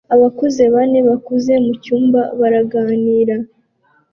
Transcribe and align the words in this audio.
Abakuze 0.15 0.61
bane 0.73 0.99
bakuze 1.09 1.53
mucyumba 1.65 2.21
baraganira 2.39 3.35